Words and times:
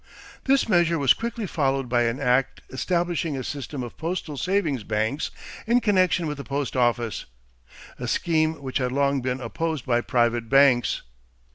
This 0.45 0.67
measure 0.67 0.97
was 0.97 1.13
quickly 1.13 1.45
followed 1.45 1.87
by 1.87 2.05
an 2.05 2.19
act 2.19 2.61
establishing 2.71 3.37
a 3.37 3.43
system 3.43 3.83
of 3.83 3.97
postal 3.99 4.35
savings 4.35 4.83
banks 4.83 5.29
in 5.67 5.79
connection 5.79 6.25
with 6.25 6.37
the 6.39 6.43
post 6.43 6.75
office 6.75 7.25
a 7.99 8.07
scheme 8.07 8.59
which 8.63 8.79
had 8.79 8.91
long 8.91 9.21
been 9.21 9.39
opposed 9.39 9.85
by 9.85 10.01
private 10.01 10.49
banks. 10.49 11.03